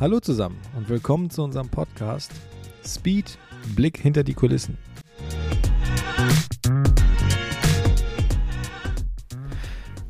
Hallo 0.00 0.20
zusammen 0.20 0.58
und 0.76 0.88
willkommen 0.88 1.28
zu 1.28 1.42
unserem 1.42 1.70
Podcast 1.70 2.30
Speed 2.86 3.36
Blick 3.74 3.98
hinter 3.98 4.22
die 4.22 4.32
Kulissen. 4.32 4.78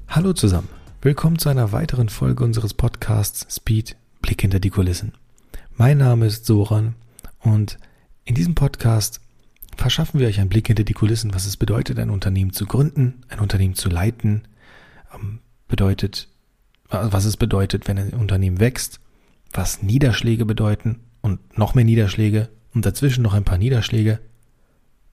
Hallo 0.07 0.35
zusammen, 0.35 0.69
willkommen 1.01 1.39
zu 1.39 1.49
einer 1.49 1.73
weiteren 1.73 2.11
Folge 2.11 2.45
unseres 2.45 2.75
Podcasts 2.75 3.47
Speed 3.57 3.97
Blick 4.21 4.43
hinter 4.43 4.61
die 4.61 4.69
Kulissen. 4.69 5.15
Mein 5.75 5.97
Name 5.97 6.27
ist 6.27 6.45
Soran 6.45 6.95
und 7.41 7.79
in 8.27 8.35
diesem 8.35 8.55
Podcast 8.55 9.23
verschaffen 9.79 10.21
wir 10.21 10.29
euch 10.29 10.39
einen 10.39 10.51
Blick 10.51 10.67
hinter 10.67 10.85
die 10.85 10.93
Kulissen, 10.93 11.33
was 11.33 11.47
es 11.47 11.57
bedeutet, 11.57 11.99
ein 11.99 12.11
Unternehmen 12.11 12.53
zu 12.53 12.67
gründen, 12.67 13.23
ein 13.31 13.41
Unternehmen 13.41 13.75
zu 13.75 13.89
leiten, 13.89 14.43
ähm, 15.15 15.39
bedeutet, 15.67 16.29
was 16.91 17.25
es 17.25 17.39
bedeutet, 17.39 17.89
wenn 17.89 17.99
ein 17.99 18.11
Unternehmen 18.11 18.61
wächst 18.61 19.01
was 19.53 19.83
Niederschläge 19.83 20.45
bedeuten 20.45 21.01
und 21.21 21.59
noch 21.59 21.75
mehr 21.75 21.85
Niederschläge 21.85 22.49
und 22.75 22.87
dazwischen 22.87 23.23
noch 23.23 23.35
ein 23.35 23.45
paar 23.45 23.59
Niederschläge, 23.59 24.21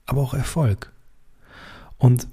aber 0.04 0.20
auch 0.20 0.34
Erfolg. 0.34 0.92
Und 1.98 2.28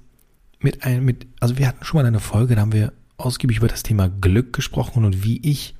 mit 0.59 0.83
einem, 0.83 1.05
mit, 1.05 1.27
also 1.39 1.57
wir 1.57 1.67
hatten 1.67 1.83
schon 1.83 2.01
mal 2.01 2.07
eine 2.07 2.19
Folge, 2.19 2.55
da 2.55 2.61
haben 2.61 2.73
wir 2.73 2.93
ausgiebig 3.17 3.57
über 3.57 3.67
das 3.67 3.83
Thema 3.83 4.09
Glück 4.09 4.53
gesprochen 4.53 5.05
und 5.05 5.23
wie 5.23 5.39
ich 5.41 5.75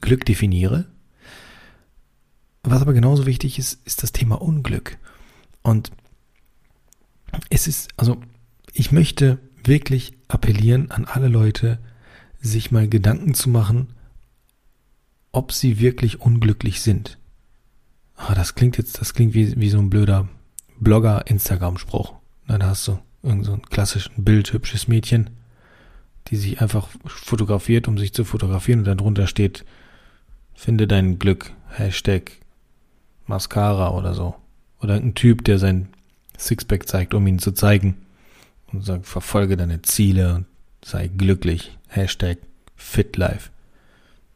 Glück 0.00 0.24
definiere. 0.24 0.86
Was 2.62 2.82
aber 2.82 2.92
genauso 2.92 3.26
wichtig 3.26 3.58
ist, 3.58 3.86
ist 3.86 4.02
das 4.02 4.12
Thema 4.12 4.40
Unglück. 4.40 4.98
Und 5.62 5.90
es 7.50 7.66
ist, 7.66 7.88
also 7.96 8.20
ich 8.72 8.92
möchte 8.92 9.38
wirklich 9.64 10.16
appellieren 10.28 10.90
an 10.90 11.04
alle 11.04 11.28
Leute, 11.28 11.78
sich 12.40 12.70
mal 12.70 12.88
Gedanken 12.88 13.34
zu 13.34 13.48
machen, 13.48 13.88
ob 15.36 15.52
sie 15.52 15.78
wirklich 15.80 16.20
unglücklich 16.20 16.80
sind. 16.80 17.18
Ah, 18.16 18.34
das 18.34 18.54
klingt 18.54 18.78
jetzt, 18.78 19.00
das 19.00 19.12
klingt 19.12 19.34
wie, 19.34 19.60
wie 19.60 19.68
so 19.68 19.78
ein 19.78 19.90
blöder 19.90 20.28
Blogger-Instagram-Spruch. 20.80 22.14
Da 22.48 22.58
hast 22.60 22.88
du 22.88 22.98
irgend 23.22 23.44
so 23.44 23.52
ein 23.52 23.62
klassischen 23.62 24.24
Bild, 24.24 24.52
hübsches 24.54 24.88
Mädchen, 24.88 25.28
die 26.28 26.36
sich 26.36 26.62
einfach 26.62 26.88
fotografiert, 27.04 27.86
um 27.86 27.98
sich 27.98 28.14
zu 28.14 28.24
fotografieren 28.24 28.80
und 28.80 28.84
dann 28.86 28.96
drunter 28.96 29.26
steht, 29.26 29.66
finde 30.54 30.86
dein 30.86 31.18
Glück, 31.18 31.52
Hashtag 31.68 32.32
Mascara 33.26 33.90
oder 33.90 34.14
so. 34.14 34.36
Oder 34.80 34.94
ein 34.94 35.14
Typ, 35.14 35.44
der 35.44 35.58
sein 35.58 35.88
Sixpack 36.38 36.88
zeigt, 36.88 37.12
um 37.12 37.26
ihn 37.26 37.38
zu 37.38 37.52
zeigen 37.52 37.98
und 38.72 38.86
sagt, 38.86 39.06
verfolge 39.06 39.58
deine 39.58 39.82
Ziele 39.82 40.36
und 40.36 40.46
sei 40.82 41.08
glücklich, 41.08 41.76
Hashtag 41.88 42.38
FitLife. 42.74 43.50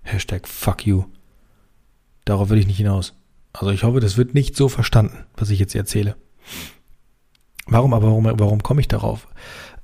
Hashtag 0.02 0.48
fuck 0.48 0.86
you. 0.86 1.04
Darauf 2.24 2.48
will 2.48 2.58
ich 2.58 2.66
nicht 2.66 2.76
hinaus. 2.76 3.14
Also 3.52 3.70
ich 3.72 3.82
hoffe, 3.82 4.00
das 4.00 4.16
wird 4.16 4.34
nicht 4.34 4.56
so 4.56 4.68
verstanden, 4.68 5.24
was 5.36 5.50
ich 5.50 5.58
jetzt 5.58 5.74
erzähle. 5.74 6.16
Warum 7.66 7.94
aber, 7.94 8.08
warum, 8.08 8.24
warum 8.24 8.62
komme 8.62 8.80
ich 8.80 8.88
darauf? 8.88 9.28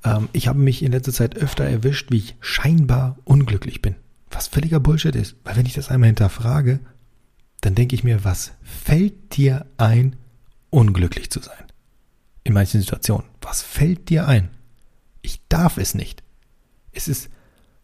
Ähm, 0.03 0.29
ich 0.33 0.47
habe 0.47 0.59
mich 0.59 0.83
in 0.83 0.91
letzter 0.91 1.13
Zeit 1.13 1.35
öfter 1.35 1.65
erwischt, 1.65 2.11
wie 2.11 2.17
ich 2.17 2.35
scheinbar 2.39 3.17
unglücklich 3.23 3.81
bin. 3.81 3.95
Was 4.29 4.47
völliger 4.47 4.79
Bullshit 4.79 5.15
ist. 5.15 5.35
Weil 5.43 5.55
wenn 5.55 5.65
ich 5.65 5.73
das 5.73 5.89
einmal 5.89 6.07
hinterfrage, 6.07 6.79
dann 7.61 7.75
denke 7.75 7.95
ich 7.95 8.03
mir, 8.03 8.23
was 8.23 8.53
fällt 8.61 9.37
dir 9.37 9.65
ein, 9.77 10.15
unglücklich 10.69 11.29
zu 11.29 11.39
sein? 11.39 11.65
In 12.43 12.53
manchen 12.53 12.81
Situationen. 12.81 13.25
Was 13.41 13.61
fällt 13.61 14.09
dir 14.09 14.27
ein? 14.27 14.49
Ich 15.21 15.41
darf 15.49 15.77
es 15.77 15.95
nicht. 15.95 16.23
Es 16.91 17.07
ist 17.07 17.29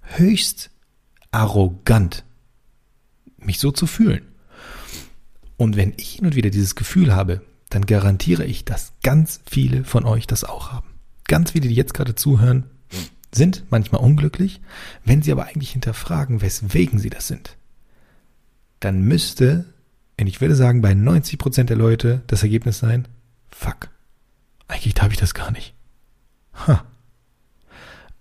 höchst 0.01 0.69
arrogant, 1.33 2.23
mich 3.37 3.59
so 3.59 3.71
zu 3.71 3.87
fühlen. 3.87 4.23
Und 5.57 5.75
wenn 5.75 5.93
ich 5.97 6.13
hin 6.13 6.25
und 6.25 6.35
wieder 6.35 6.49
dieses 6.49 6.75
Gefühl 6.75 7.13
habe, 7.15 7.41
dann 7.69 7.85
garantiere 7.85 8.45
ich, 8.45 8.65
dass 8.65 8.93
ganz 9.01 9.41
viele 9.45 9.83
von 9.83 10.05
euch 10.05 10.27
das 10.27 10.43
auch 10.43 10.71
haben. 10.71 10.89
Ganz 11.27 11.51
viele, 11.51 11.67
die 11.67 11.75
jetzt 11.75 11.93
gerade 11.93 12.15
zuhören, 12.15 12.65
sind 13.33 13.63
manchmal 13.69 14.01
unglücklich. 14.01 14.61
Wenn 15.03 15.21
sie 15.21 15.31
aber 15.31 15.45
eigentlich 15.45 15.71
hinterfragen, 15.71 16.41
weswegen 16.41 16.99
sie 16.99 17.09
das 17.09 17.27
sind, 17.27 17.57
dann 18.79 19.01
müsste, 19.01 19.65
und 20.19 20.27
ich 20.27 20.41
würde 20.41 20.55
sagen, 20.55 20.81
bei 20.81 20.93
90 20.93 21.39
Prozent 21.39 21.69
der 21.69 21.77
Leute 21.77 22.21
das 22.27 22.43
Ergebnis 22.43 22.79
sein, 22.79 23.07
fuck, 23.49 23.89
eigentlich 24.67 24.93
darf 24.93 25.11
ich 25.11 25.19
das 25.19 25.33
gar 25.33 25.51
nicht. 25.51 25.73
Ha. 26.67 26.85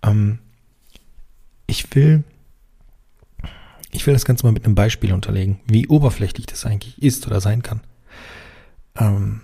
Ähm, 0.01 0.39
ich 1.67 1.93
will 1.95 2.23
ich 3.93 4.05
will 4.05 4.13
das 4.13 4.25
Ganze 4.25 4.45
mal 4.45 4.51
mit 4.51 4.65
einem 4.65 4.75
Beispiel 4.75 5.13
unterlegen, 5.13 5.59
wie 5.67 5.87
oberflächlich 5.87 6.47
das 6.47 6.65
eigentlich 6.65 7.01
ist 7.01 7.25
oder 7.27 7.39
sein 7.39 7.61
kann. 7.61 7.81
Ähm, 8.95 9.41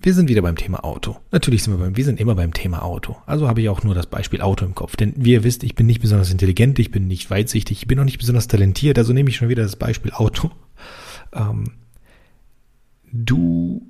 wir 0.00 0.14
sind 0.14 0.28
wieder 0.28 0.42
beim 0.42 0.54
Thema 0.54 0.84
Auto. 0.84 1.16
Natürlich 1.32 1.64
sind 1.64 1.74
wir 1.74 1.84
beim, 1.84 1.96
wir 1.96 2.04
sind 2.04 2.20
immer 2.20 2.36
beim 2.36 2.52
Thema 2.52 2.82
Auto. 2.82 3.16
Also 3.26 3.48
habe 3.48 3.60
ich 3.60 3.68
auch 3.68 3.82
nur 3.82 3.96
das 3.96 4.06
Beispiel 4.06 4.40
Auto 4.40 4.64
im 4.64 4.76
Kopf. 4.76 4.94
Denn 4.94 5.12
wie 5.16 5.32
ihr 5.32 5.42
wisst, 5.42 5.64
ich 5.64 5.74
bin 5.74 5.86
nicht 5.86 6.00
besonders 6.00 6.30
intelligent, 6.30 6.78
ich 6.78 6.92
bin 6.92 7.08
nicht 7.08 7.28
weitsichtig, 7.30 7.78
ich 7.78 7.88
bin 7.88 7.98
auch 7.98 8.04
nicht 8.04 8.18
besonders 8.18 8.46
talentiert, 8.46 8.96
also 8.98 9.12
nehme 9.12 9.30
ich 9.30 9.36
schon 9.36 9.48
wieder 9.48 9.64
das 9.64 9.76
Beispiel 9.76 10.12
Auto. 10.12 10.52
Ähm, 11.32 11.72
du 13.12 13.82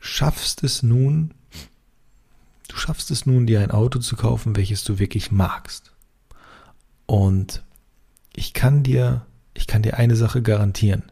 schaffst 0.00 0.62
es 0.62 0.84
nun, 0.84 1.34
du 2.68 2.76
schaffst 2.76 3.10
es 3.10 3.26
nun, 3.26 3.46
dir 3.46 3.60
ein 3.60 3.72
Auto 3.72 3.98
zu 3.98 4.14
kaufen, 4.14 4.54
welches 4.54 4.84
du 4.84 5.00
wirklich 5.00 5.32
magst. 5.32 5.92
Und 7.06 7.64
ich 8.34 8.52
kann 8.52 8.82
dir, 8.82 9.26
ich 9.54 9.66
kann 9.66 9.82
dir 9.82 9.96
eine 9.96 10.16
Sache 10.16 10.42
garantieren. 10.42 11.04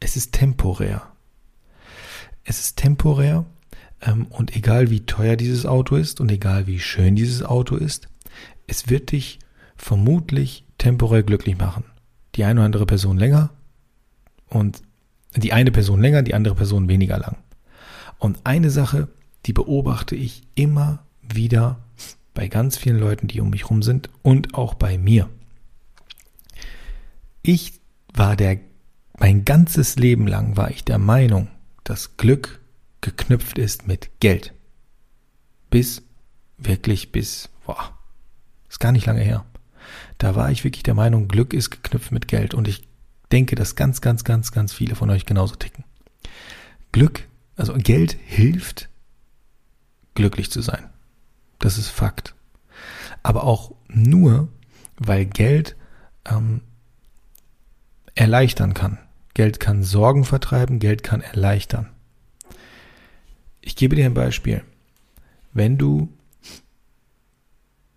Es 0.00 0.16
ist 0.16 0.32
temporär. 0.32 1.02
Es 2.44 2.60
ist 2.60 2.76
temporär 2.76 3.44
ähm, 4.00 4.26
und 4.26 4.54
egal 4.56 4.90
wie 4.90 5.06
teuer 5.06 5.36
dieses 5.36 5.66
Auto 5.66 5.96
ist 5.96 6.20
und 6.20 6.30
egal 6.30 6.66
wie 6.66 6.78
schön 6.78 7.16
dieses 7.16 7.42
Auto 7.42 7.76
ist, 7.76 8.08
es 8.66 8.88
wird 8.88 9.12
dich 9.12 9.38
vermutlich 9.76 10.64
temporär 10.78 11.22
glücklich 11.22 11.58
machen. 11.58 11.84
Die 12.34 12.44
eine 12.44 12.60
oder 12.60 12.66
andere 12.66 12.86
Person 12.86 13.18
länger 13.18 13.50
und 14.48 14.82
die 15.36 15.52
eine 15.52 15.72
Person 15.72 16.00
länger, 16.00 16.22
die 16.22 16.34
andere 16.34 16.54
Person 16.54 16.88
weniger 16.88 17.18
lang. 17.18 17.36
Und 18.18 18.38
eine 18.44 18.70
Sache, 18.70 19.08
die 19.46 19.52
beobachte 19.52 20.16
ich 20.16 20.42
immer 20.54 21.00
wieder 21.22 21.78
bei 22.34 22.48
ganz 22.48 22.76
vielen 22.76 22.98
Leuten, 22.98 23.28
die 23.28 23.40
um 23.40 23.50
mich 23.50 23.70
rum 23.70 23.82
sind 23.82 24.10
und 24.22 24.54
auch 24.54 24.74
bei 24.74 24.98
mir. 24.98 25.28
Ich 27.42 27.80
war 28.12 28.36
der, 28.36 28.58
mein 29.18 29.44
ganzes 29.44 29.96
Leben 29.96 30.26
lang 30.26 30.56
war 30.56 30.70
ich 30.70 30.84
der 30.84 30.98
Meinung, 30.98 31.48
dass 31.84 32.16
Glück 32.16 32.60
geknüpft 33.00 33.58
ist 33.58 33.86
mit 33.86 34.20
Geld. 34.20 34.54
Bis, 35.70 36.02
wirklich 36.56 37.12
bis, 37.12 37.48
boah, 37.64 37.96
ist 38.68 38.80
gar 38.80 38.92
nicht 38.92 39.06
lange 39.06 39.22
her. 39.22 39.44
Da 40.18 40.34
war 40.34 40.50
ich 40.50 40.64
wirklich 40.64 40.82
der 40.82 40.94
Meinung, 40.94 41.28
Glück 41.28 41.52
ist 41.52 41.70
geknüpft 41.70 42.12
mit 42.12 42.28
Geld. 42.28 42.54
Und 42.54 42.68
ich 42.68 42.88
denke, 43.30 43.54
dass 43.54 43.76
ganz, 43.76 44.00
ganz, 44.00 44.24
ganz, 44.24 44.52
ganz 44.52 44.72
viele 44.72 44.94
von 44.94 45.10
euch 45.10 45.26
genauso 45.26 45.54
ticken. 45.54 45.84
Glück, 46.92 47.26
also 47.56 47.74
Geld 47.74 48.16
hilft, 48.24 48.88
glücklich 50.14 50.50
zu 50.50 50.62
sein. 50.62 50.90
Das 51.58 51.78
ist 51.78 51.88
Fakt. 51.88 52.34
Aber 53.22 53.44
auch 53.44 53.74
nur, 53.88 54.48
weil 54.96 55.26
Geld 55.26 55.76
ähm, 56.24 56.62
erleichtern 58.18 58.74
kann. 58.74 58.98
Geld 59.34 59.60
kann 59.60 59.84
Sorgen 59.84 60.24
vertreiben, 60.24 60.80
Geld 60.80 61.04
kann 61.04 61.20
erleichtern. 61.20 61.88
Ich 63.60 63.76
gebe 63.76 63.94
dir 63.94 64.06
ein 64.06 64.14
Beispiel. 64.14 64.64
Wenn 65.52 65.78
du, 65.78 66.08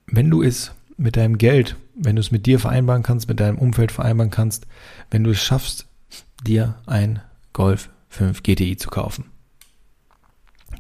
wenn 0.05 0.29
du 0.29 0.43
es 0.43 0.73
mit 0.97 1.17
deinem 1.17 1.39
Geld, 1.39 1.75
wenn 1.95 2.15
du 2.15 2.19
es 2.19 2.29
mit 2.29 2.45
dir 2.45 2.59
vereinbaren 2.59 3.01
kannst, 3.01 3.27
mit 3.27 3.39
deinem 3.39 3.57
Umfeld 3.57 3.91
vereinbaren 3.91 4.29
kannst, 4.29 4.67
wenn 5.09 5.23
du 5.23 5.31
es 5.31 5.41
schaffst, 5.41 5.87
dir 6.43 6.79
ein 6.85 7.21
Golf 7.53 7.89
5 8.09 8.43
GTI 8.43 8.77
zu 8.77 8.89
kaufen. 8.89 9.25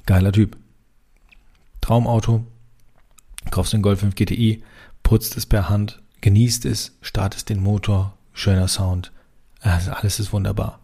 Geiler 0.05 0.31
Typ. 0.31 0.55
Traumauto. 1.81 2.45
Kaufst 3.49 3.73
den 3.73 3.81
Golf 3.81 4.01
5 4.01 4.13
GTI, 4.13 4.63
putzt 5.01 5.35
es 5.35 5.47
per 5.47 5.67
Hand, 5.67 5.99
genießt 6.21 6.65
es, 6.65 6.95
startest 7.01 7.49
den 7.49 7.59
Motor, 7.59 8.15
schöner 8.33 8.67
Sound, 8.67 9.11
also 9.61 9.91
alles 9.91 10.19
ist 10.19 10.33
wunderbar. 10.33 10.79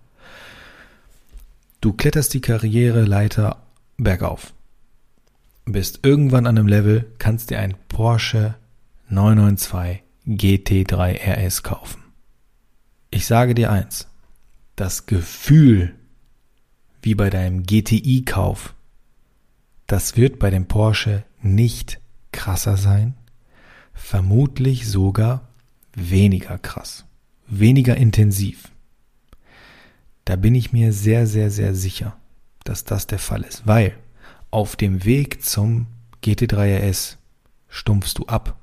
Du 1.82 1.94
kletterst 1.94 2.34
die 2.34 2.42
Karriereleiter 2.42 3.64
bergauf. 3.98 4.54
Bist 5.66 6.00
irgendwann 6.04 6.48
an 6.48 6.58
einem 6.58 6.68
Level, 6.68 7.12
kannst 7.18 7.50
dir 7.50 7.60
ein 7.60 7.76
Porsche 7.90 8.56
992 9.10 10.04
GT3 10.28 11.46
RS 11.46 11.64
kaufen. 11.64 12.04
Ich 13.10 13.26
sage 13.26 13.56
dir 13.56 13.72
eins. 13.72 14.08
Das 14.76 15.08
Gefühl, 15.08 15.96
wie 17.02 17.16
bei 17.16 17.30
deinem 17.30 17.64
GTI-Kauf, 17.64 18.76
das 19.88 20.18
wird 20.18 20.40
bei 20.40 20.50
dem 20.50 20.68
Porsche 20.68 21.24
nicht 21.42 22.00
krasser 22.32 22.78
sein, 22.78 23.16
vermutlich 23.94 24.88
sogar 24.88 25.48
weniger 25.96 26.58
krass 26.60 27.08
weniger 27.48 27.96
intensiv. 27.98 28.72
Da 30.26 30.36
bin 30.36 30.56
ich 30.56 30.74
mir 30.74 30.92
sehr, 30.92 31.26
sehr, 31.28 31.50
sehr 31.50 31.74
sicher, 31.74 32.18
dass 32.64 32.84
das 32.84 33.08
der 33.08 33.20
Fall 33.20 33.44
ist, 33.44 33.66
weil 33.66 33.94
auf 34.52 34.76
dem 34.76 35.06
Weg 35.06 35.44
zum 35.44 35.88
GT3 36.24 36.90
RS 36.90 37.18
stumpfst 37.70 38.14
du 38.16 38.26
ab. 38.26 38.60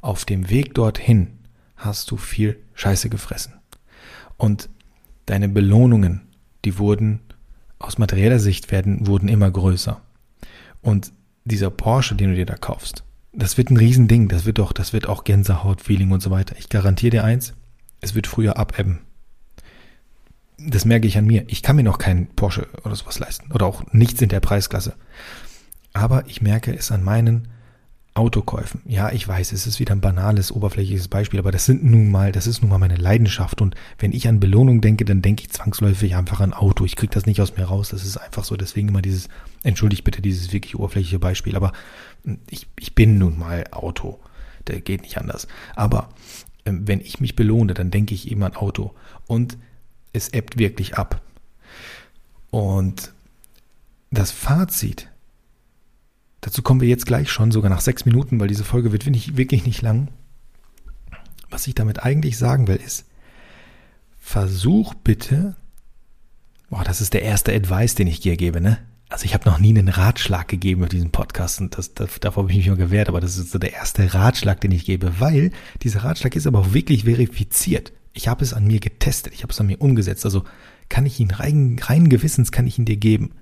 Auf 0.00 0.24
dem 0.24 0.50
Weg 0.50 0.74
dorthin 0.74 1.38
hast 1.76 2.10
du 2.10 2.16
viel 2.16 2.58
Scheiße 2.74 3.08
gefressen. 3.08 3.54
Und 4.36 4.68
deine 5.26 5.48
Belohnungen, 5.48 6.22
die 6.64 6.78
wurden 6.78 7.20
aus 7.78 7.98
materieller 7.98 8.38
Sicht 8.38 8.70
werden, 8.70 9.06
wurden 9.06 9.28
immer 9.28 9.50
größer. 9.50 10.00
Und 10.82 11.12
dieser 11.44 11.70
Porsche, 11.70 12.14
den 12.14 12.30
du 12.30 12.36
dir 12.36 12.46
da 12.46 12.56
kaufst, 12.56 13.04
das 13.32 13.58
wird 13.58 13.70
ein 13.70 13.76
Riesending. 13.76 14.28
Das 14.28 14.46
wird 14.46 14.58
doch, 14.58 14.72
das 14.72 14.92
wird 14.92 15.08
auch 15.08 15.24
Gänsehaut-Feeling 15.24 16.10
und 16.10 16.22
so 16.22 16.30
weiter. 16.30 16.56
Ich 16.58 16.68
garantiere 16.68 17.10
dir 17.10 17.24
eins, 17.24 17.54
es 18.06 18.14
wird 18.14 18.26
früher 18.26 18.56
abebben. 18.56 19.00
Das 20.58 20.84
merke 20.84 21.06
ich 21.06 21.18
an 21.18 21.26
mir. 21.26 21.44
Ich 21.48 21.62
kann 21.62 21.76
mir 21.76 21.82
noch 21.82 21.98
keinen 21.98 22.28
Porsche 22.28 22.66
oder 22.84 22.96
sowas 22.96 23.18
leisten. 23.18 23.52
Oder 23.52 23.66
auch 23.66 23.84
nichts 23.92 24.22
in 24.22 24.30
der 24.30 24.40
Preisklasse. 24.40 24.94
Aber 25.92 26.24
ich 26.28 26.40
merke 26.40 26.74
es 26.74 26.90
an 26.90 27.02
meinen 27.02 27.48
Autokäufen. 28.14 28.80
Ja, 28.86 29.12
ich 29.12 29.28
weiß, 29.28 29.52
es 29.52 29.66
ist 29.66 29.78
wieder 29.78 29.94
ein 29.94 30.00
banales, 30.00 30.50
oberflächliches 30.50 31.08
Beispiel, 31.08 31.38
aber 31.38 31.52
das 31.52 31.66
sind 31.66 31.84
nun 31.84 32.10
mal, 32.10 32.32
das 32.32 32.46
ist 32.46 32.62
nun 32.62 32.70
mal 32.70 32.78
meine 32.78 32.96
Leidenschaft. 32.96 33.60
Und 33.60 33.74
wenn 33.98 34.12
ich 34.12 34.26
an 34.26 34.40
Belohnung 34.40 34.80
denke, 34.80 35.04
dann 35.04 35.20
denke 35.20 35.42
ich 35.42 35.50
zwangsläufig 35.50 36.16
einfach 36.16 36.40
an 36.40 36.54
Auto. 36.54 36.86
Ich 36.86 36.96
kriege 36.96 37.12
das 37.12 37.26
nicht 37.26 37.42
aus 37.42 37.56
mir 37.56 37.64
raus. 37.64 37.90
Das 37.90 38.04
ist 38.04 38.16
einfach 38.16 38.44
so. 38.44 38.56
Deswegen 38.56 38.88
immer 38.88 39.02
dieses, 39.02 39.28
entschuldigt 39.62 40.04
bitte 40.04 40.22
dieses 40.22 40.52
wirklich 40.52 40.76
oberflächliche 40.76 41.18
Beispiel. 41.18 41.56
Aber 41.56 41.72
ich, 42.48 42.66
ich 42.80 42.94
bin 42.94 43.18
nun 43.18 43.38
mal 43.38 43.64
Auto. 43.70 44.18
Der 44.66 44.80
geht 44.80 45.02
nicht 45.02 45.18
anders. 45.18 45.46
Aber 45.74 46.08
wenn 46.66 47.00
ich 47.00 47.20
mich 47.20 47.36
belohne, 47.36 47.74
dann 47.74 47.90
denke 47.90 48.14
ich 48.14 48.30
eben 48.30 48.42
an 48.42 48.56
Auto. 48.56 48.94
Und 49.26 49.56
es 50.12 50.28
ebbt 50.30 50.58
wirklich 50.58 50.96
ab. 50.96 51.22
Und 52.50 53.12
das 54.10 54.30
Fazit 54.30 55.08
Dazu 56.46 56.62
kommen 56.62 56.80
wir 56.80 56.88
jetzt 56.88 57.06
gleich 57.06 57.28
schon, 57.28 57.50
sogar 57.50 57.70
nach 57.70 57.80
sechs 57.80 58.04
Minuten, 58.04 58.38
weil 58.38 58.46
diese 58.46 58.62
Folge 58.62 58.92
wird 58.92 59.04
wirklich 59.04 59.66
nicht 59.66 59.82
lang. 59.82 60.06
Was 61.50 61.66
ich 61.66 61.74
damit 61.74 62.04
eigentlich 62.04 62.38
sagen 62.38 62.68
will, 62.68 62.76
ist, 62.76 63.04
versuch 64.20 64.94
bitte, 64.94 65.56
boah, 66.70 66.84
das 66.84 67.00
ist 67.00 67.14
der 67.14 67.22
erste 67.22 67.52
Advice, 67.52 67.96
den 67.96 68.06
ich 68.06 68.20
dir 68.20 68.36
gebe, 68.36 68.60
ne? 68.60 68.78
Also 69.08 69.24
ich 69.24 69.34
habe 69.34 69.48
noch 69.48 69.58
nie 69.58 69.68
einen 69.68 69.88
Ratschlag 69.88 70.48
gegeben 70.48 70.82
auf 70.82 70.88
diesem 70.88 71.10
Podcast 71.10 71.60
und 71.60 71.78
das, 71.78 71.94
das, 71.94 72.18
davor 72.18 72.42
habe 72.42 72.52
ich 72.52 72.58
mich 72.58 72.66
immer 72.66 72.76
gewehrt, 72.76 73.08
aber 73.08 73.20
das 73.20 73.38
ist 73.38 73.52
so 73.52 73.58
der 73.58 73.72
erste 73.72 74.14
Ratschlag, 74.14 74.60
den 74.60 74.72
ich 74.72 74.84
gebe, 74.84 75.20
weil 75.20 75.52
dieser 75.82 76.02
Ratschlag 76.02 76.34
ist 76.34 76.46
aber 76.46 76.58
auch 76.58 76.72
wirklich 76.72 77.04
verifiziert. 77.04 77.92
Ich 78.12 78.26
habe 78.26 78.42
es 78.42 78.52
an 78.52 78.66
mir 78.66 78.80
getestet, 78.80 79.32
ich 79.32 79.42
habe 79.42 79.52
es 79.52 79.60
an 79.60 79.68
mir 79.68 79.80
umgesetzt, 79.80 80.24
also 80.24 80.44
kann 80.88 81.06
ich 81.06 81.20
ihn 81.20 81.30
rein, 81.30 81.78
rein 81.80 82.08
Gewissens 82.08 82.50
kann 82.50 82.66
ich 82.66 82.78
ihn 82.78 82.84
dir 82.84 82.96
geben. 82.96 83.32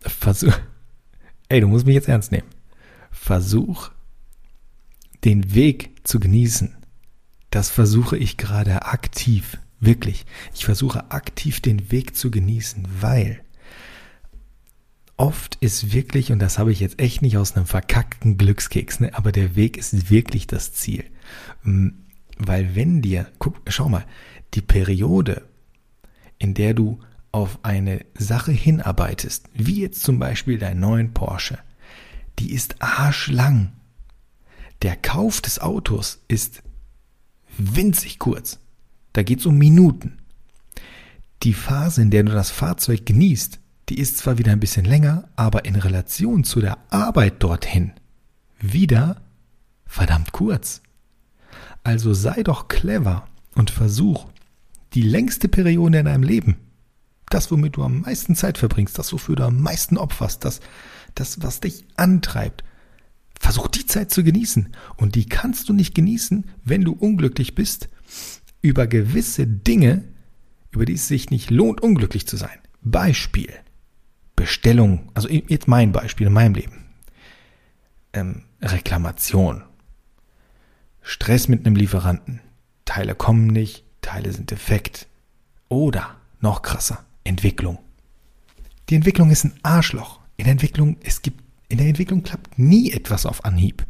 Versuch, 0.00 0.58
ey, 1.48 1.60
du 1.60 1.68
musst 1.68 1.86
mich 1.86 1.94
jetzt 1.94 2.08
ernst 2.08 2.32
nehmen. 2.32 2.46
Versuch, 3.10 3.90
den 5.24 5.54
Weg 5.54 5.90
zu 6.04 6.18
genießen. 6.18 6.76
Das 7.50 7.70
versuche 7.70 8.16
ich 8.16 8.36
gerade 8.36 8.86
aktiv. 8.86 9.58
Wirklich. 9.80 10.26
Ich 10.54 10.64
versuche 10.64 11.10
aktiv 11.10 11.60
den 11.60 11.90
Weg 11.90 12.16
zu 12.16 12.30
genießen, 12.30 12.86
weil 13.00 13.42
oft 15.20 15.56
ist 15.56 15.92
wirklich, 15.92 16.32
und 16.32 16.38
das 16.38 16.58
habe 16.58 16.72
ich 16.72 16.80
jetzt 16.80 16.98
echt 16.98 17.20
nicht 17.20 17.36
aus 17.36 17.54
einem 17.54 17.66
verkackten 17.66 18.38
Glückskeks, 18.38 19.00
ne, 19.00 19.14
aber 19.14 19.32
der 19.32 19.54
Weg 19.54 19.76
ist 19.76 20.10
wirklich 20.10 20.46
das 20.46 20.72
Ziel. 20.72 21.04
Mm, 21.62 21.90
weil 22.38 22.74
wenn 22.74 23.02
dir, 23.02 23.30
guck, 23.38 23.60
schau 23.68 23.90
mal, 23.90 24.06
die 24.54 24.62
Periode, 24.62 25.46
in 26.38 26.54
der 26.54 26.72
du 26.72 27.00
auf 27.32 27.58
eine 27.62 28.06
Sache 28.16 28.50
hinarbeitest, 28.50 29.50
wie 29.52 29.82
jetzt 29.82 30.02
zum 30.02 30.18
Beispiel 30.18 30.58
dein 30.58 30.80
neuen 30.80 31.12
Porsche, 31.12 31.58
die 32.38 32.52
ist 32.52 32.80
arschlang. 32.80 33.72
Der 34.80 34.96
Kauf 34.96 35.42
des 35.42 35.58
Autos 35.58 36.24
ist 36.28 36.62
winzig 37.58 38.18
kurz. 38.18 38.58
Da 39.12 39.22
geht 39.22 39.40
es 39.40 39.46
um 39.46 39.58
Minuten. 39.58 40.16
Die 41.42 41.52
Phase, 41.52 42.00
in 42.00 42.10
der 42.10 42.22
du 42.22 42.32
das 42.32 42.50
Fahrzeug 42.50 43.04
genießt, 43.04 43.60
die 43.90 43.98
ist 43.98 44.18
zwar 44.18 44.38
wieder 44.38 44.52
ein 44.52 44.60
bisschen 44.60 44.84
länger, 44.84 45.28
aber 45.36 45.64
in 45.64 45.76
Relation 45.76 46.44
zu 46.44 46.60
der 46.60 46.78
Arbeit 46.90 47.42
dorthin 47.42 47.92
wieder 48.60 49.20
verdammt 49.86 50.32
kurz. 50.32 50.82
Also 51.82 52.14
sei 52.14 52.42
doch 52.42 52.68
clever 52.68 53.26
und 53.54 53.70
versuch 53.70 54.26
die 54.94 55.02
längste 55.02 55.48
Periode 55.48 55.98
in 55.98 56.04
deinem 56.06 56.22
Leben 56.22 56.56
das, 57.30 57.50
womit 57.50 57.76
du 57.76 57.84
am 57.84 58.02
meisten 58.02 58.34
Zeit 58.34 58.58
verbringst, 58.58 58.98
das, 58.98 59.12
wofür 59.12 59.36
du 59.36 59.44
am 59.44 59.62
meisten 59.62 59.96
opferst, 59.96 60.44
das, 60.44 60.60
das, 61.14 61.40
was 61.40 61.60
dich 61.60 61.84
antreibt, 61.96 62.64
versuch 63.38 63.68
die 63.68 63.86
Zeit 63.86 64.10
zu 64.10 64.22
genießen. 64.22 64.74
Und 64.96 65.14
die 65.14 65.26
kannst 65.26 65.68
du 65.68 65.72
nicht 65.72 65.94
genießen, 65.94 66.44
wenn 66.64 66.82
du 66.82 66.92
unglücklich 66.92 67.54
bist 67.54 67.88
über 68.60 68.86
gewisse 68.86 69.46
Dinge, 69.46 70.04
über 70.72 70.84
die 70.84 70.94
es 70.94 71.08
sich 71.08 71.30
nicht 71.30 71.50
lohnt, 71.50 71.80
unglücklich 71.80 72.26
zu 72.26 72.36
sein. 72.36 72.58
Beispiel. 72.82 73.54
Bestellung, 74.40 75.10
also 75.12 75.28
jetzt 75.28 75.68
mein 75.68 75.92
Beispiel 75.92 76.28
in 76.28 76.32
meinem 76.32 76.54
Leben. 76.54 76.86
Ähm, 78.14 78.44
Reklamation. 78.62 79.62
Stress 81.02 81.46
mit 81.46 81.66
einem 81.66 81.76
Lieferanten. 81.76 82.40
Teile 82.86 83.14
kommen 83.14 83.48
nicht, 83.48 83.84
Teile 84.00 84.32
sind 84.32 84.50
defekt. 84.50 85.08
Oder 85.68 86.16
noch 86.40 86.62
krasser. 86.62 87.04
Entwicklung. 87.22 87.80
Die 88.88 88.94
Entwicklung 88.94 89.30
ist 89.30 89.44
ein 89.44 89.52
Arschloch. 89.62 90.20
In 90.38 90.44
der 90.44 90.52
Entwicklung, 90.52 90.96
es 91.02 91.20
gibt, 91.20 91.44
in 91.68 91.76
der 91.76 91.88
Entwicklung 91.88 92.22
klappt 92.22 92.58
nie 92.58 92.92
etwas 92.92 93.26
auf 93.26 93.44
Anhieb. 93.44 93.84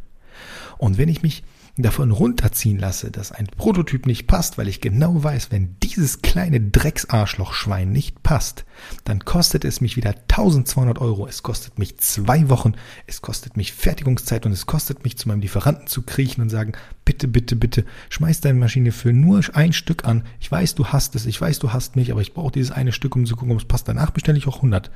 Und 0.77 0.97
wenn 0.97 1.07
ich 1.07 1.23
mich 1.23 1.43
davon 1.77 2.11
runterziehen 2.11 2.77
lasse, 2.77 3.11
dass 3.11 3.31
ein 3.31 3.47
Prototyp 3.47 4.05
nicht 4.05 4.27
passt, 4.27 4.57
weil 4.57 4.67
ich 4.67 4.81
genau 4.81 5.23
weiß, 5.23 5.51
wenn 5.51 5.77
dieses 5.81 6.21
kleine 6.21 6.59
Drecksarschlochschwein 6.59 7.91
nicht 7.91 8.23
passt, 8.23 8.65
dann 9.05 9.23
kostet 9.23 9.63
es 9.63 9.79
mich 9.79 9.95
wieder 9.95 10.15
1200 10.29 10.99
Euro. 10.99 11.27
Es 11.27 11.43
kostet 11.43 11.79
mich 11.79 11.97
zwei 11.97 12.49
Wochen, 12.49 12.73
es 13.07 13.21
kostet 13.21 13.57
mich 13.57 13.73
Fertigungszeit 13.73 14.45
und 14.45 14.51
es 14.51 14.65
kostet 14.65 15.03
mich 15.03 15.17
zu 15.17 15.27
meinem 15.27 15.41
Lieferanten 15.41 15.87
zu 15.87 16.01
kriechen 16.01 16.41
und 16.41 16.49
sagen, 16.49 16.73
bitte, 17.05 17.27
bitte, 17.27 17.55
bitte, 17.55 17.85
schmeiß 18.09 18.41
deine 18.41 18.59
Maschine 18.59 18.91
für 18.91 19.13
nur 19.13 19.41
ein 19.53 19.73
Stück 19.73 20.05
an. 20.05 20.23
Ich 20.39 20.51
weiß, 20.51 20.75
du 20.75 20.87
hast 20.87 21.15
es, 21.15 21.25
ich 21.25 21.39
weiß, 21.39 21.59
du 21.59 21.71
hast 21.71 21.95
mich, 21.95 22.11
aber 22.11 22.21
ich 22.21 22.33
brauche 22.33 22.51
dieses 22.51 22.71
eine 22.71 22.91
Stück, 22.91 23.15
um 23.15 23.25
zu 23.25 23.35
gucken, 23.35 23.53
ob 23.53 23.59
es 23.59 23.67
passt. 23.67 23.87
Danach 23.87 24.11
bestelle 24.11 24.37
ich 24.37 24.47
auch 24.47 24.57
100. 24.57 24.91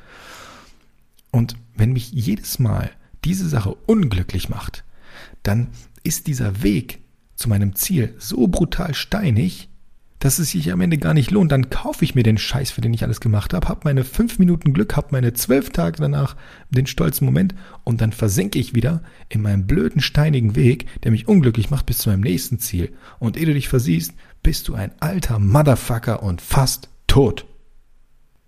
Und 1.32 1.56
wenn 1.76 1.94
mich 1.94 2.12
jedes 2.12 2.60
Mal 2.60 2.92
diese 3.24 3.50
Sache 3.50 3.76
unglücklich 3.86 4.50
macht, 4.50 4.84
dann 5.44 5.68
ist 6.06 6.28
dieser 6.28 6.64
Weg 6.64 7.00
zu 7.36 7.50
meinem 7.50 7.76
Ziel 7.76 8.16
so 8.18 8.48
brutal 8.48 8.94
steinig, 8.94 9.70
dass 10.20 10.40
es 10.40 10.52
sich 10.52 10.72
am 10.72 10.82
Ende 10.82 10.98
gar 10.98 11.14
nicht 11.14 11.32
lohnt. 11.32 11.52
Dann 11.52 11.70
kaufe 11.70 12.06
ich 12.06 12.16
mir 12.16 12.24
den 12.24 12.38
Scheiß, 12.38 12.72
für 12.72 12.82
den 12.82 12.94
ich 12.94 13.04
alles 13.04 13.20
gemacht 13.20 13.54
habe, 13.54 13.68
habe 13.68 13.82
meine 13.84 14.04
fünf 14.04 14.40
Minuten 14.40 14.74
Glück, 14.74 14.96
habe 14.96 15.10
meine 15.12 15.34
zwölf 15.34 15.70
Tage 15.70 15.98
danach 16.00 16.36
den 16.70 16.88
stolzen 16.88 17.26
Moment 17.26 17.54
und 17.84 18.02
dann 18.02 18.12
versinke 18.12 18.58
ich 18.58 18.74
wieder 18.74 19.04
in 19.30 19.42
meinem 19.42 19.68
blöden, 19.68 20.02
steinigen 20.02 20.56
Weg, 20.56 20.88
der 21.04 21.12
mich 21.12 21.28
unglücklich 21.28 21.70
macht 21.70 21.86
bis 21.86 22.00
zu 22.00 22.10
meinem 22.10 22.22
nächsten 22.22 22.60
Ziel. 22.60 22.94
Und 23.20 23.38
ehe 23.38 23.46
du 23.46 23.54
dich 23.54 23.68
versiehst, 23.68 24.14
bist 24.42 24.68
du 24.68 24.76
ein 24.76 24.92
alter 25.00 25.40
Motherfucker 25.40 26.24
und 26.24 26.42
fast 26.42 26.90
tot. 27.08 27.46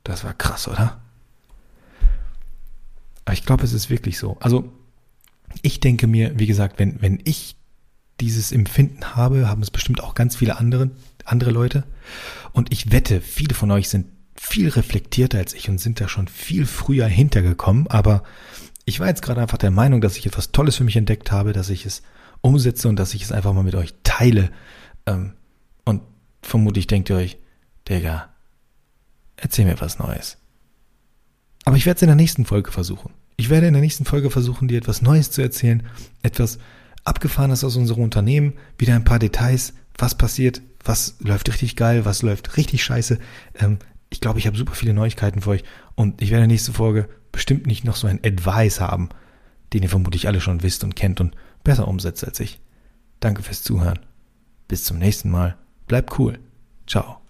Das 0.04 0.24
war 0.24 0.34
krass, 0.34 0.68
oder? 0.68 1.02
Aber 3.26 3.34
ich 3.34 3.46
glaube, 3.46 3.66
es 3.66 3.74
ist 3.74 3.90
wirklich 3.90 4.18
so. 4.18 4.38
Also 4.40 4.72
ich 5.62 5.80
denke 5.80 6.08
mir, 6.08 6.38
wie 6.38 6.48
gesagt, 6.48 6.80
wenn, 6.80 7.02
wenn 7.02 7.20
ich 7.24 7.56
dieses 8.20 8.52
Empfinden 8.52 9.16
habe, 9.16 9.48
haben 9.48 9.62
es 9.62 9.72
bestimmt 9.72 10.04
auch 10.04 10.16
ganz 10.16 10.36
viele 10.36 10.58
andere, 10.58 10.92
andere 11.26 11.52
Leute. 11.52 11.84
Und 12.52 12.72
ich 12.74 12.92
wette, 12.92 13.22
viele 13.22 13.54
von 13.54 13.72
euch 13.72 13.90
sind 13.90 14.08
viel 14.36 14.70
reflektierter 14.70 15.38
als 15.40 15.54
ich 15.54 15.70
und 15.70 15.80
sind 15.80 16.00
da 16.00 16.08
schon 16.08 16.28
viel 16.28 16.66
früher 16.66 17.08
hintergekommen. 17.08 17.88
Aber 17.88 18.24
ich 18.86 19.00
war 19.00 19.08
jetzt 19.08 19.22
gerade 19.22 19.42
einfach 19.42 19.58
der 19.58 19.72
Meinung, 19.72 20.02
dass 20.02 20.18
ich 20.18 20.26
etwas 20.26 20.52
Tolles 20.52 20.76
für 20.78 20.84
mich 20.84 20.96
entdeckt 20.96 21.32
habe, 21.32 21.54
dass 21.54 21.70
ich 21.70 21.86
es 21.86 22.02
umsetze 22.42 22.88
und 22.88 22.98
dass 22.98 23.14
ich 23.14 23.24
es 23.24 23.32
einfach 23.32 23.54
mal 23.54 23.64
mit 23.64 23.76
euch 23.76 23.94
teile. 24.04 24.52
Ähm, 25.06 25.34
und 25.86 26.02
vermutlich 26.42 26.88
denkt 26.88 27.10
ihr 27.10 27.18
euch, 27.18 27.38
Digga, 27.88 28.30
erzähl 29.36 29.66
mir 29.66 29.80
was 29.80 30.00
Neues. 30.00 30.38
Aber 31.66 31.76
ich 31.78 31.86
werde 31.86 31.98
es 31.98 32.02
in 32.02 32.08
der 32.08 32.16
nächsten 32.16 32.46
Folge 32.46 32.72
versuchen. 32.72 33.14
Ich 33.38 33.50
werde 33.50 33.68
in 33.68 33.74
der 33.74 33.84
nächsten 33.84 34.06
Folge 34.06 34.32
versuchen, 34.32 34.68
dir 34.68 34.80
etwas 34.80 35.04
Neues 35.04 35.30
zu 35.30 35.42
erzählen, 35.42 35.84
etwas 36.24 36.58
Abgefahrenes 37.04 37.64
aus 37.64 37.76
unserem 37.76 38.04
Unternehmen, 38.04 38.54
wieder 38.78 38.96
ein 38.96 39.04
paar 39.04 39.20
Details, 39.20 39.74
was 39.98 40.16
passiert, 40.16 40.62
was 40.84 41.16
läuft 41.20 41.48
richtig 41.48 41.76
geil, 41.76 42.04
was 42.04 42.24
läuft 42.24 42.58
richtig 42.58 42.84
scheiße. 42.84 43.20
Ähm, 43.60 43.78
ich 44.10 44.22
glaube, 44.22 44.40
ich 44.40 44.48
habe 44.48 44.58
super 44.58 44.74
viele 44.74 44.94
Neuigkeiten 44.94 45.42
für 45.42 45.52
euch 45.52 45.64
und 45.96 46.22
ich 46.22 46.32
werde 46.32 46.44
in 46.44 46.50
der 46.50 46.56
nächsten 46.56 46.74
Folge 46.74 47.08
bestimmt 47.32 47.68
nicht 47.68 47.84
noch 47.84 47.96
so 47.96 48.08
ein 48.08 48.20
Advice 48.26 48.80
haben, 48.80 49.10
den 49.74 49.84
ihr 49.84 49.90
vermutlich 49.90 50.28
alle 50.28 50.42
schon 50.42 50.64
wisst 50.64 50.84
und 50.84 50.96
kennt 50.96 51.22
und 51.22 51.36
besser 51.64 51.88
umsetzt 51.88 52.26
als 52.26 52.40
ich. 52.40 52.60
Danke 53.20 53.44
fürs 53.44 53.62
Zuhören. 53.62 54.00
Bis 54.68 54.84
zum 54.84 54.98
nächsten 54.98 55.30
Mal. 55.30 55.58
Bleib 55.88 56.18
cool. 56.18 56.40
Ciao. 56.88 57.27